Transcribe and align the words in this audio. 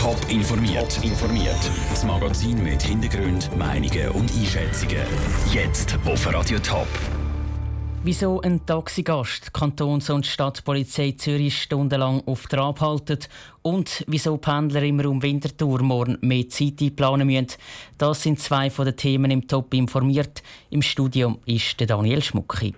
Top 0.00 0.16
informiert. 0.30 0.98
informiert. 1.04 1.70
Das 1.90 2.06
Magazin 2.06 2.64
mit 2.64 2.80
Hintergrund, 2.80 3.54
Meinungen 3.58 4.08
und 4.12 4.32
Einschätzungen. 4.32 4.96
Jetzt 5.52 5.98
auf 6.06 6.26
Radio 6.32 6.58
Top. 6.58 6.86
Wieso 8.02 8.40
ein 8.40 8.64
Taxigast 8.64 9.52
Kantons- 9.52 10.08
und 10.08 10.24
Stadtpolizei 10.24 11.12
Zürich 11.18 11.60
stundenlang 11.60 12.22
auf 12.24 12.46
Trab 12.46 12.80
haltet 12.80 13.28
und 13.60 14.02
wieso 14.06 14.38
Pendler 14.38 14.82
im 14.84 15.00
Raum 15.00 15.20
Winterthur 15.20 15.82
morgen 15.82 16.16
mehr 16.22 16.48
Zeit 16.48 16.80
einplanen 16.80 17.26
müssen, 17.26 17.58
das 17.98 18.22
sind 18.22 18.40
zwei 18.40 18.70
von 18.70 18.86
den 18.86 18.96
Themen 18.96 19.30
im 19.30 19.46
Top 19.46 19.74
informiert. 19.74 20.42
Im 20.70 20.80
Studio 20.80 21.38
ist 21.44 21.78
der 21.78 21.88
Daniel 21.88 22.22
Schmucki. 22.22 22.74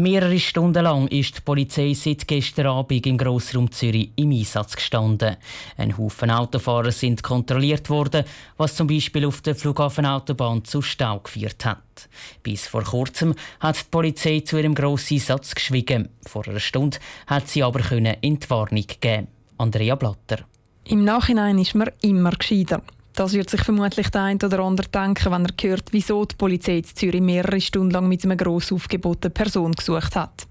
Mehrere 0.00 0.38
Stunden 0.38 0.84
lang 0.84 1.08
ist 1.08 1.38
die 1.38 1.40
Polizei 1.40 1.92
seit 1.92 2.28
gestern 2.28 2.68
Abend 2.68 3.04
im 3.04 3.18
Grossraum 3.18 3.68
Zürich 3.72 4.12
im 4.14 4.30
Einsatz 4.30 4.76
gestanden. 4.76 5.36
Ein 5.76 5.98
Haufen 5.98 6.30
Autofahrer 6.30 6.92
sind 6.92 7.24
kontrolliert 7.24 7.90
worden, 7.90 8.24
was 8.56 8.76
zum 8.76 8.86
Beispiel 8.86 9.26
auf 9.26 9.40
der 9.40 9.56
Flughafenautobahn 9.56 10.64
zu 10.64 10.82
Stau 10.82 11.18
geführt 11.18 11.64
hat. 11.64 12.08
Bis 12.44 12.68
vor 12.68 12.84
kurzem 12.84 13.34
hat 13.58 13.76
die 13.76 13.90
Polizei 13.90 14.38
zu 14.38 14.58
ihrem 14.58 14.76
Einsatz 14.76 15.52
geschwiegen. 15.52 16.10
Vor 16.24 16.46
einer 16.46 16.60
Stunde 16.60 16.98
hat 17.26 17.48
sie 17.48 17.64
aber 17.64 17.80
in 17.90 18.38
die 18.38 18.50
Warnung 18.50 18.86
geben. 19.00 19.26
Andrea 19.56 19.96
Blatter. 19.96 20.44
Im 20.84 21.02
Nachhinein 21.02 21.58
ist 21.58 21.74
man 21.74 21.90
immer 22.02 22.30
gescheiter. 22.30 22.82
Das 23.18 23.32
wird 23.32 23.50
sich 23.50 23.64
vermutlich 23.64 24.10
der 24.10 24.22
eine 24.22 24.38
oder 24.44 24.60
andere 24.60 24.86
denken, 24.86 25.32
wenn 25.32 25.44
er 25.44 25.52
hört, 25.60 25.88
wieso 25.90 26.24
die 26.24 26.36
Polizei 26.36 26.76
in 26.76 26.84
Zürich 26.84 27.20
mehrere 27.20 27.60
Stunden 27.60 27.90
lang 27.90 28.06
mit 28.06 28.22
einem 28.22 28.38
gross 28.38 28.70
aufgebotenen 28.70 29.34
Person 29.34 29.72
gesucht 29.72 30.14
hat. 30.14 30.46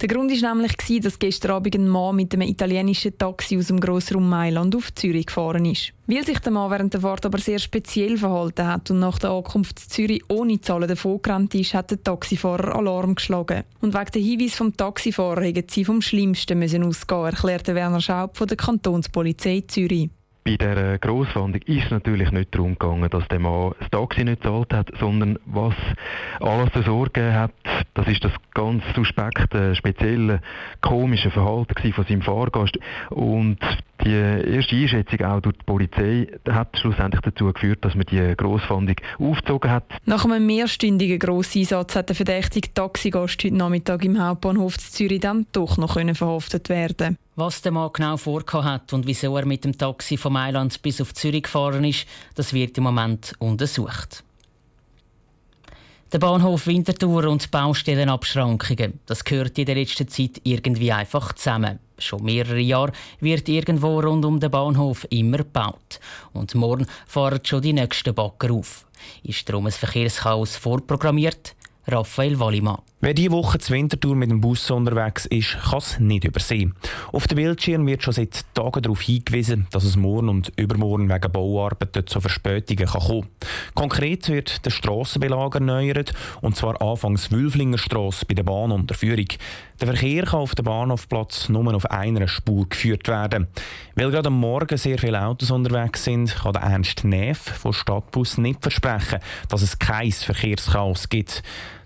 Der 0.00 0.08
Grund 0.08 0.32
war 0.32 0.54
nämlich, 0.54 0.72
dass 1.00 1.20
gestern 1.20 1.52
Abend 1.52 1.76
ein 1.76 1.86
Mann 1.86 2.16
mit 2.16 2.34
einem 2.34 2.48
italienischen 2.48 3.16
Taxi 3.16 3.56
aus 3.56 3.68
dem 3.68 3.78
Grossraum 3.78 4.28
Mailand 4.28 4.74
auf 4.74 4.92
Zürich 4.92 5.26
gefahren 5.26 5.66
ist. 5.66 5.92
Weil 6.08 6.26
sich 6.26 6.40
der 6.40 6.50
Mann 6.50 6.72
während 6.72 6.92
der 6.94 7.00
Fahrt 7.00 7.26
aber 7.26 7.38
sehr 7.38 7.60
speziell 7.60 8.16
verhalten 8.16 8.66
hat 8.66 8.90
und 8.90 8.98
nach 8.98 9.20
der 9.20 9.30
Ankunft 9.30 9.78
zu 9.78 9.88
Zürich 9.88 10.24
ohne 10.28 10.60
Zahlen 10.60 10.88
davongerannt 10.88 11.54
ist, 11.54 11.74
hat 11.74 11.92
der 11.92 12.02
Taxifahrer 12.02 12.74
Alarm 12.74 13.14
geschlagen. 13.14 13.62
Und 13.80 13.94
wegen 13.94 14.10
der 14.12 14.20
Hinweis 14.20 14.56
vom 14.56 14.76
Taxifahrer 14.76 15.44
hätten 15.44 15.68
sie 15.70 15.84
vom 15.84 16.02
Schlimmsten 16.02 16.58
müssen 16.58 16.82
ausgehen, 16.82 17.26
erklärte 17.26 17.76
Werner 17.76 18.00
Schaub 18.00 18.36
von 18.36 18.48
der 18.48 18.56
Kantonspolizei 18.56 19.62
Zürich. 19.68 20.10
Bei 20.46 20.58
der 20.58 20.98
Grossfahndung 20.98 21.62
ist 21.62 21.86
es 21.86 21.90
natürlich 21.90 22.30
nicht 22.30 22.54
darum 22.54 22.78
gegangen, 22.78 23.08
dass 23.08 23.26
der 23.28 23.38
Mann 23.38 23.72
das 23.80 23.88
Taxi 23.88 24.24
nicht 24.24 24.42
zahlt 24.42 24.74
hat, 24.74 24.90
sondern 25.00 25.38
was 25.46 25.72
alles 26.38 26.70
zur 26.74 26.82
Sorge 26.82 27.32
hat, 27.32 27.52
das 27.94 28.06
ist 28.08 28.22
das 28.24 28.32
ganz 28.52 28.82
suspekte, 28.94 29.74
spezielle, 29.74 30.42
komische 30.82 31.30
Verhalten 31.30 31.92
von 31.94 32.04
seinem 32.04 32.20
Fahrgast. 32.20 32.78
Und 33.08 33.58
die 34.04 34.12
erste 34.12 34.76
Einschätzung 34.76 35.22
auch 35.22 35.40
durch 35.40 35.56
die 35.56 35.64
Polizei 35.64 36.28
hat 36.50 36.78
schlussendlich 36.78 37.22
dazu 37.22 37.50
geführt, 37.50 37.82
dass 37.82 37.94
man 37.94 38.04
die 38.04 38.34
Grossfahndung 38.36 38.96
aufgezogen 39.18 39.70
hat. 39.70 39.84
Nach 40.04 40.26
einem 40.26 40.44
mehrstündigen 40.44 41.20
Grosseinsatz 41.20 41.96
hat 41.96 42.10
der 42.10 42.16
verdächtige 42.16 42.74
Taxigast 42.74 43.42
heute 43.42 43.56
Nachmittag 43.56 44.04
im 44.04 44.22
Hauptbahnhof 44.22 44.76
Zürich 44.76 45.20
dann 45.20 45.46
doch 45.52 45.78
noch 45.78 45.94
verhaftet 45.94 46.68
werden 46.68 47.16
was 47.36 47.62
der 47.62 47.72
Mann 47.72 47.90
genau 47.92 48.16
vorgehabt 48.16 48.64
hat 48.64 48.92
und 48.92 49.06
wieso 49.06 49.36
er 49.36 49.46
mit 49.46 49.64
dem 49.64 49.76
Taxi 49.76 50.16
von 50.16 50.32
Mailand 50.32 50.80
bis 50.82 51.00
auf 51.00 51.14
Zürich 51.14 51.44
gefahren 51.44 51.84
ist, 51.84 52.06
das 52.34 52.52
wird 52.52 52.78
im 52.78 52.84
Moment 52.84 53.34
untersucht. 53.38 54.22
Der 56.12 56.20
Bahnhof 56.20 56.68
Winterthur 56.68 57.24
und 57.24 57.50
Baustellenabschrankungen, 57.50 59.00
das 59.06 59.24
gehört 59.24 59.58
in 59.58 59.66
der 59.66 59.74
letzten 59.74 60.06
Zeit 60.06 60.40
irgendwie 60.44 60.92
einfach 60.92 61.32
zusammen. 61.32 61.80
Schon 61.98 62.22
mehrere 62.22 62.60
Jahre 62.60 62.92
wird 63.18 63.48
irgendwo 63.48 63.98
rund 63.98 64.24
um 64.24 64.38
den 64.38 64.50
Bahnhof 64.50 65.06
immer 65.10 65.38
gebaut. 65.38 65.98
Und 66.32 66.54
morgen 66.54 66.86
fahren 67.06 67.40
schon 67.42 67.62
die 67.62 67.72
nächsten 67.72 68.14
Bagger 68.14 68.52
auf. 68.52 68.86
Ist 69.24 69.48
darum 69.48 69.66
ein 69.66 69.72
Verkehrschaos 69.72 70.54
vorprogrammiert? 70.54 71.56
Raphael 71.88 72.38
Wallimann. 72.38 72.78
Wer 73.00 73.12
diese 73.12 73.32
Woche 73.32 73.58
zur 73.58 73.76
Wintertour 73.76 74.16
mit 74.16 74.30
dem 74.30 74.40
Bus 74.40 74.70
unterwegs 74.70 75.26
ist, 75.26 75.58
kann 75.60 75.78
es 75.78 75.98
nicht 76.00 76.24
übersehen. 76.24 76.74
Auf 77.12 77.26
dem 77.26 77.36
Bildschirm 77.36 77.86
wird 77.86 78.02
schon 78.02 78.14
seit 78.14 78.46
Tagen 78.54 78.80
darauf 78.80 79.02
hingewiesen, 79.02 79.66
dass 79.72 79.84
es 79.84 79.96
morgen 79.96 80.30
und 80.30 80.52
übermorgen 80.56 81.10
wegen 81.10 81.32
Bauarbeiten 81.32 82.06
zu 82.06 82.20
Verspätungen 82.20 82.86
kann 82.86 83.02
kommen 83.02 83.28
Konkret 83.74 84.28
wird 84.30 84.64
der 84.64 84.70
Strassenbelag 84.70 85.54
erneuert, 85.54 86.14
und 86.40 86.56
zwar 86.56 86.80
anfangs 86.80 87.30
Wülflinger 87.30 87.76
Strasse 87.76 88.24
bei 88.24 88.34
der 88.34 88.44
Bahnunterführung. 88.44 89.28
Der 89.80 89.88
Verkehr 89.88 90.24
kann 90.24 90.40
auf 90.40 90.54
dem 90.54 90.64
Bahnhofplatz 90.64 91.50
nur 91.50 91.74
auf 91.74 91.90
einer 91.90 92.26
Spur 92.26 92.66
geführt 92.68 93.06
werden. 93.08 93.48
Weil 93.96 94.12
gerade 94.12 94.28
am 94.28 94.40
Morgen 94.40 94.78
sehr 94.78 94.98
viele 94.98 95.22
Autos 95.22 95.50
unterwegs 95.50 96.04
sind, 96.04 96.34
kann 96.34 96.54
der 96.54 96.62
Ernst 96.62 97.04
Neff 97.04 97.38
von 97.38 97.74
Stadtbus 97.74 98.38
nicht 98.38 98.62
versprechen, 98.62 99.18
dass 99.50 99.60
es 99.60 99.78
kein 99.78 100.10
Verkehrschaos 100.10 101.10
gibt. 101.10 101.42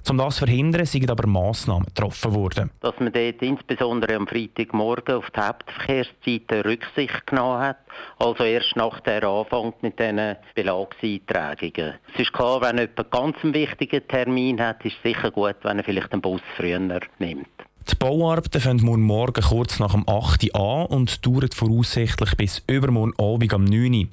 Um 0.09 0.17
das 0.17 0.37
zu 0.37 0.47
verhindern, 0.47 0.87
sind 0.87 1.11
aber 1.11 1.27
Massnahmen 1.27 1.87
getroffen 1.87 2.35
worden. 2.35 2.71
Dass 2.81 2.99
man 2.99 3.13
dort 3.13 3.43
insbesondere 3.43 4.17
am 4.17 4.27
Freitagmorgen 4.27 5.17
auf 5.17 5.31
die 5.31 5.41
Hauptverkehrszeiten 5.41 6.61
Rücksicht 6.63 7.27
genommen 7.27 7.61
hat, 7.61 7.79
also 8.19 8.45
erst 8.45 8.77
nach 8.77 9.01
der 9.01 9.23
Anfang 9.25 9.75
mit 9.83 9.99
diesen 9.99 10.37
Belagseintragungen. 10.55 11.95
Es 12.15 12.21
ist 12.21 12.33
klar, 12.33 12.61
wenn 12.63 12.79
jemand 12.79 13.11
ganz 13.11 13.37
einen 13.43 13.55
wichtigen 13.55 14.07
Termin 14.09 14.61
hat, 14.61 14.85
ist 14.85 14.97
es 14.97 15.03
sicher 15.03 15.31
gut, 15.31 15.57
wenn 15.63 15.79
er 15.79 15.85
vielleicht 15.85 16.13
den 16.13 16.21
Bus 16.21 16.41
früher 16.57 16.79
nimmt. 16.79 17.49
Die 17.91 17.95
Bauarbeiten 17.95 18.61
fangen 18.61 19.01
morgen 19.01 19.43
kurz 19.43 19.79
nach 19.79 19.93
dem 19.93 20.07
8. 20.07 20.45
Uhr 20.45 20.61
an 20.61 20.87
und 20.87 21.25
dauern 21.25 21.49
voraussichtlich 21.55 22.37
bis 22.37 22.63
übermorgen 22.67 23.15
Abend 23.19 23.55
um 23.55 23.65
9 23.65 23.75
Uhr. 23.75 23.91
Die 23.91 24.09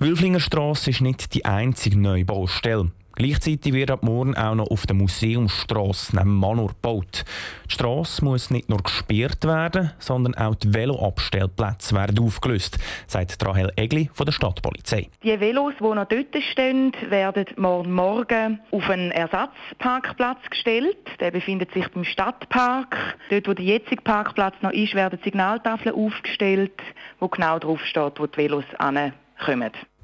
Wülflingerstrasse 0.00 0.90
ist 0.90 1.02
nicht 1.02 1.34
die 1.34 1.44
einzige 1.44 1.98
neue 1.98 2.24
Baustelle. 2.24 2.90
Gleichzeitig 3.16 3.72
wird 3.72 3.90
ab 3.90 4.02
morgen 4.02 4.36
auch 4.36 4.54
noch 4.54 4.70
auf 4.70 4.86
der 4.86 4.96
Museumsstrasse 4.96 6.16
neben 6.16 6.34
Manor 6.34 6.68
gebaut. 6.68 7.24
Die 7.66 7.74
Strasse 7.74 8.24
muss 8.24 8.50
nicht 8.50 8.68
nur 8.68 8.78
gesperrt 8.78 9.44
werden, 9.44 9.92
sondern 9.98 10.34
auch 10.34 10.56
die 10.56 10.74
Veloabstellplätze 10.74 11.94
werden 11.94 12.18
aufgelöst, 12.18 12.78
sagt 13.06 13.44
Rahel 13.46 13.72
Egli 13.76 14.10
von 14.12 14.26
der 14.26 14.32
Stadtpolizei. 14.32 15.08
Die 15.22 15.38
Velos, 15.38 15.74
die 15.78 15.84
noch 15.84 16.06
dort 16.06 16.42
stehen, 16.50 16.92
werden 17.08 17.46
morgen 17.56 17.92
Morgen 17.92 18.60
auf 18.70 18.90
einen 18.90 19.12
Ersatzparkplatz 19.12 20.38
gestellt. 20.50 20.96
Der 21.20 21.30
befindet 21.30 21.72
sich 21.72 21.86
beim 21.88 22.04
Stadtpark. 22.04 23.16
Dort, 23.30 23.48
wo 23.48 23.54
der 23.54 23.64
jetzige 23.64 24.02
Parkplatz 24.02 24.54
noch 24.62 24.72
ist, 24.72 24.94
werden 24.94 25.18
Signaltafeln 25.22 25.94
aufgestellt, 25.94 26.80
wo 27.20 27.28
genau 27.28 27.58
drauf 27.58 27.80
steht, 27.84 28.18
wo 28.18 28.26
die 28.26 28.36
Velos 28.36 28.64
ankommen. 28.78 29.12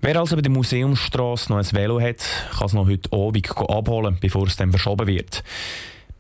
Wer 0.02 0.18
also 0.18 0.36
bei 0.36 0.42
der 0.42 0.50
Museumsstraße 0.50 1.52
noch 1.52 1.58
ein 1.58 1.72
Velo 1.72 2.00
hat, 2.00 2.18
kann 2.56 2.66
es 2.66 2.72
noch 2.72 2.88
heute 2.88 3.12
Abend 3.12 3.50
abholen, 3.70 4.18
bevor 4.20 4.46
es 4.46 4.56
dann 4.56 4.70
verschoben 4.70 5.06
wird. 5.06 5.42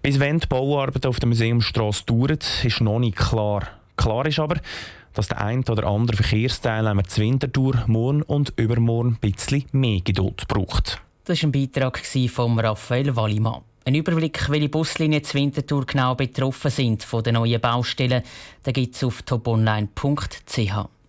Bis 0.02 0.18
wann 0.18 0.38
die 0.38 0.46
Bauarbeiten 0.46 1.08
auf 1.08 1.20
der 1.20 1.28
Museumsstraße 1.28 2.04
dauern, 2.06 2.38
ist 2.62 2.80
noch 2.80 2.98
nicht 2.98 3.16
klar. 3.16 3.68
Klar 3.96 4.26
ist 4.26 4.38
aber, 4.38 4.56
dass 5.12 5.28
der 5.28 5.40
ein 5.40 5.64
oder 5.68 5.86
andere 5.86 6.16
Verkehrsteilnehmer 6.16 7.04
zur 7.04 7.24
Wintertour 7.24 7.84
morgen 7.86 8.22
und 8.22 8.52
übermorgen 8.56 9.18
ein 9.20 9.32
bisschen 9.32 9.64
mehr 9.72 10.00
Geduld 10.00 10.46
braucht. 10.48 11.00
Das 11.24 11.42
war 11.42 11.48
ein 11.48 11.52
Beitrag 11.52 11.98
von 11.98 12.58
Raphael 12.58 13.14
Wallimann. 13.14 13.62
Ein 13.84 13.94
Überblick, 13.94 14.48
welche 14.50 14.68
Buslinien 14.68 15.24
zur 15.24 15.40
Wintertour 15.40 15.86
genau 15.86 16.14
betroffen 16.14 16.70
sind 16.70 17.02
von 17.02 17.22
den 17.22 17.34
neuen 17.34 17.60
Baustellen, 17.60 18.22
gibt 18.64 18.94
es 18.94 19.04
auf 19.04 19.22
toponline.ch. 19.22 20.99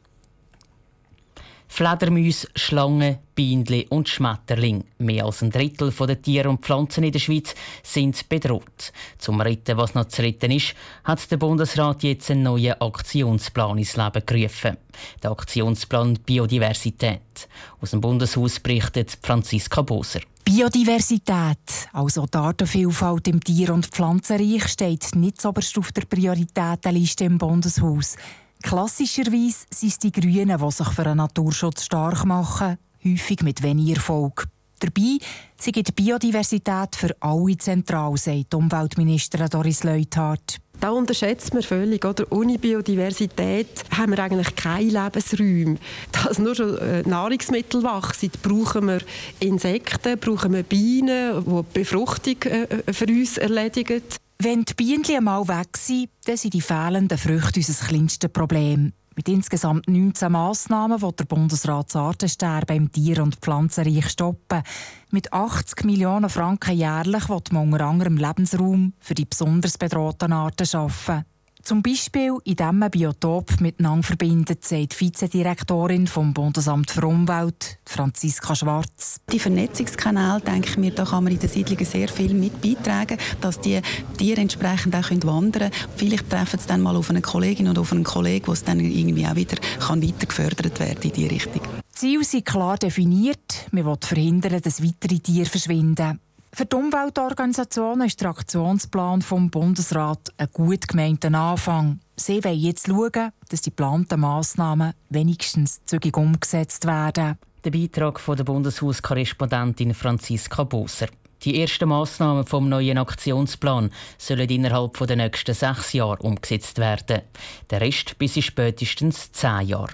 Fledermäuse, 1.81 2.47
Schlangen, 2.56 3.18
Bienen 3.34 3.86
und 3.90 4.08
Schmetterlinge. 4.08 4.84
Mehr 5.00 5.25
als 5.25 5.42
ein 5.42 5.50
Drittel 5.50 5.92
der 5.92 6.22
Tiere 6.22 6.47
und 6.47 6.62
Pflanzen 6.62 7.03
in 7.03 7.12
der 7.12 7.18
Schweiz 7.18 7.56
sind 7.81 8.30
bedroht. 8.30 8.94
Zum 9.18 9.42
Retten, 9.42 9.78
was 9.78 9.96
noch 9.96 10.06
zu 10.06 10.22
retten 10.22 10.52
ist, 10.52 10.75
hat 11.03 11.31
der 11.31 11.38
Bundesrat 11.38 12.03
jetzt 12.03 12.30
einen 12.30 12.44
neuen 12.44 12.80
Aktionsplan 12.80 13.80
ins 13.80 13.97
Leben 13.97 14.24
gerufen. 14.24 14.78
Der 15.24 15.31
Aktionsplan 15.31 16.20
Biodiversität. 16.23 17.47
Aus 17.82 17.90
dem 17.90 18.02
Bundeshaus 18.02 18.59
berichtet 18.59 19.17
Franziska 19.20 19.82
Boser. 19.82 20.22
Biodiversität, 20.46 21.90
also 21.94 22.28
die 22.28 22.38
Artenvielfalt 22.38 23.28
im 23.28 23.44
Tier- 23.44 23.73
und 23.73 23.88
Pflanzenreich, 23.88 24.67
steht 24.67 25.16
nicht 25.16 25.44
oberst 25.44 25.76
auf 25.79 25.91
der 25.94 26.06
Prioritätenliste 26.06 27.23
im 27.23 27.40
Bundeshaus. 27.40 28.17
Klassischerweise 28.61 29.66
sind 29.73 29.90
es 29.90 29.99
die 29.99 30.11
Grünen, 30.11 30.58
die 30.58 30.72
sich 30.72 30.90
für 30.90 31.03
den 31.03 31.17
Naturschutz 31.17 31.85
stark 31.85 32.25
machen, 32.25 32.78
häufig 33.03 33.41
mit 33.41 33.63
wenig 33.63 33.96
Erfolg. 33.96 34.46
Dabei 34.79 35.19
sie 35.58 35.72
die 35.72 35.91
Biodiversität 35.91 36.96
für 36.96 37.16
alle 37.19 37.58
zentral, 37.58 38.17
sagt 38.17 38.53
Umweltministerin 38.53 39.49
Doris 39.49 39.84
Leuthardt. 39.84 40.58
Da 40.79 40.90
unterschätzt 40.90 41.53
man 41.53 41.61
völlig. 41.61 42.03
Oder? 42.03 42.25
Ohne 42.31 42.58
Biodiversität 42.58 43.84
haben 43.96 44.13
wir 44.13 44.23
eigentlich 44.23 44.55
keine 44.55 44.90
Lebensräume. 44.90 45.78
Dass 46.11 46.40
nur 46.40 46.55
schon 46.55 46.75
äh, 46.79 47.03
Nahrungsmittel 47.03 47.84
wachsen, 47.84 48.31
brauchen 48.41 48.87
wir 48.87 49.02
Insekten, 49.40 50.17
brauchen 50.17 50.53
wir 50.53 50.63
Bienen, 50.63 51.46
die 51.46 51.52
die 51.52 51.79
Befruchtung 51.79 52.37
äh, 52.46 52.63
äh, 52.63 52.93
für 52.93 53.05
uns 53.05 53.37
erledigen. 53.37 54.02
Wenn 54.43 54.66
die 54.66 54.73
Bienen 54.73 55.05
einmal 55.16 55.47
weg 55.47 55.78
sind, 55.78 56.09
dann 56.26 56.35
sind 56.35 56.55
die 56.55 56.61
fehlenden 56.61 57.20
Früchte 57.20 57.59
unser 57.59 57.85
kleinstes 57.85 58.32
Problem. 58.32 58.91
Mit 59.16 59.29
insgesamt 59.29 59.88
19 59.88 60.32
Massnahmen 60.32 60.99
will 60.99 61.11
der 61.11 61.26
Bundesrat 61.26 61.90
das 61.90 61.96
Artensterben 61.96 62.76
im 62.76 62.91
Tier- 62.91 63.22
und 63.22 63.35
Pflanzenreich 63.35 64.09
stoppen. 64.09 64.64
Mit 65.11 65.32
80 65.32 65.84
Millionen 65.84 66.28
Franken 66.28 66.76
jährlich 66.76 67.29
will 67.29 67.43
man 67.52 67.72
unter 67.72 67.85
anderem 67.85 68.17
Lebensraum 68.17 68.93
für 68.99 69.14
die 69.14 69.26
besonders 69.26 69.78
bedrohten 69.78 70.34
Arten 70.34 70.66
schaffen. 70.66 71.23
Zum 71.63 71.84
Beispiel, 71.84 72.37
indem 72.43 72.79
man 72.79 72.90
Biotop 72.90 73.61
miteinander 73.61 74.03
verbindet, 74.03 74.66
sagt 74.66 74.93
die 74.93 75.05
Vizedirektorin 75.05 76.08
vom 76.08 76.34
Bundesamt 76.34 76.90
für 76.90 77.05
Umwelt, 77.05 77.78
Franziska 77.85 78.55
Schwarz. 78.55 79.22
Die 79.31 79.40
Vernetzungskanäle, 79.40 80.41
denke 80.41 80.69
ich 80.69 80.78
mir, 80.78 80.91
da 80.91 81.05
kann 81.05 81.23
man 81.23 81.34
in 81.34 81.40
den 81.40 81.49
Siedlungen 81.49 81.85
sehr 81.85 82.09
viel 82.09 82.34
mit 82.34 82.61
beitragen, 82.61 83.17
dass 83.41 83.61
die 83.61 83.79
Tiere 84.17 84.41
entsprechend 84.41 84.96
auch 84.96 85.11
wandern 85.11 85.52
können. 85.52 85.72
Vielleicht 85.96 86.29
treffen 86.29 86.59
sie 86.59 86.67
dann 86.67 86.81
mal 86.81 86.96
auf 86.96 87.09
eine 87.09 87.22
Kollegin 87.22 87.67
oder 87.67 87.81
auf 87.81 87.91
einen 87.91 88.03
Kollegen, 88.03 88.47
wo 88.47 88.53
es 88.53 88.63
dann 88.63 88.79
irgendwie 88.79 89.28
auch 89.28 89.35
wieder 89.35 89.58
kann 89.79 90.02
weiter 90.02 90.25
gefördert 90.25 90.79
werden 90.79 91.03
in 91.03 91.11
diese 91.11 91.29
Richtung. 91.29 91.61
Die 91.61 91.96
Ziele 91.96 92.23
sind 92.23 92.46
klar 92.46 92.78
definiert. 92.78 93.67
Man 93.72 93.85
will 93.85 93.97
verhindern, 94.02 94.61
dass 94.61 94.84
weitere 94.84 95.19
Tiere 95.19 95.46
verschwinden. 95.46 96.19
Für 96.53 96.66
die 96.66 96.76
Umweltorganisationen 96.76 98.08
ist 98.08 98.20
der 98.20 98.30
Aktionsplan 98.30 99.22
vom 99.22 99.50
Bundesrat 99.50 100.34
ein 100.38 100.50
gut 100.52 100.86
gemeinter 100.86 101.34
Anfang. 101.34 102.02
Sie 102.18 102.44
wollen 102.44 102.59
jetzt 102.59 102.88
schauen, 102.88 103.32
dass 103.48 103.62
die 103.62 103.70
geplanten 103.70 104.20
Massnahmen 104.20 104.94
wenigstens 105.09 105.80
zügig 105.86 106.18
umgesetzt 106.18 106.86
werden. 106.86 107.38
Der 107.64 107.72
Beitrag 107.72 108.20
von 108.20 108.36
der 108.36 108.44
Bundeshauskorrespondentin 108.44 109.94
Franziska 109.94 110.66
Boser. 110.66 111.08
Die 111.44 111.62
ersten 111.62 111.88
Massnahmen 111.88 112.46
vom 112.46 112.68
neuen 112.68 112.97
Aktionsplan 112.97 113.90
sollen 114.18 114.50
innerhalb 114.50 114.97
der 115.08 115.16
nächsten 115.16 115.56
sechs 115.56 115.94
Jahre 115.94 116.18
umgesetzt 116.18 116.80
werden. 116.80 117.22
Der 117.70 117.80
Rest 117.80 118.18
bis 118.18 118.36
in 118.36 118.42
spätestens 118.42 119.32
zehn 119.32 119.68
Jahre. 119.68 119.94